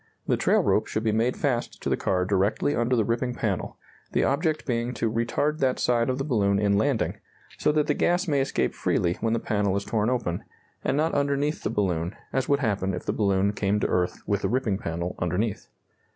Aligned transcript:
The 0.25 0.35
trail 0.35 0.61
rope 0.63 0.87
should 0.87 1.03
be 1.03 1.11
made 1.11 1.37
fast 1.37 1.79
to 1.83 1.87
the 1.87 1.95
car 1.95 2.25
directly 2.25 2.75
under 2.75 2.95
the 2.95 3.05
ripping 3.05 3.35
panel, 3.35 3.77
the 4.13 4.23
object 4.23 4.65
being 4.65 4.95
to 4.95 5.11
retard 5.11 5.59
that 5.59 5.77
side 5.77 6.09
of 6.09 6.17
the 6.17 6.23
balloon 6.23 6.57
in 6.57 6.75
landing, 6.75 7.19
so 7.59 7.71
that 7.73 7.85
the 7.85 7.93
gas 7.93 8.27
may 8.27 8.41
escape 8.41 8.73
freely 8.73 9.17
when 9.21 9.33
the 9.33 9.39
panel 9.39 9.75
is 9.77 9.85
torn 9.85 10.09
open, 10.09 10.43
and 10.83 10.97
not 10.97 11.13
underneath 11.13 11.61
the 11.61 11.69
balloon, 11.69 12.15
as 12.33 12.49
would 12.49 12.61
happen 12.61 12.95
if 12.95 13.05
the 13.05 13.13
balloon 13.13 13.53
came 13.53 13.79
to 13.79 13.87
earth 13.89 14.23
with 14.25 14.41
the 14.41 14.49
ripping 14.49 14.79
panel 14.79 15.15
underneath. 15.19 15.67